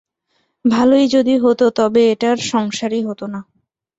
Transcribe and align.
ভালই 0.65 1.05
যদি 1.07 1.33
হত, 1.37 1.61
তবে 1.77 2.01
এটা 2.11 2.27
আর 2.31 2.39
সংসারই 2.51 3.01
হত 3.03 3.21
না। 3.33 3.39